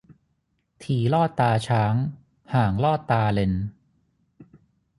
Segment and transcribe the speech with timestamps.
[0.83, 1.95] ถี่ลอดตาช้าง
[2.53, 3.53] ห่างลอดตาเล็น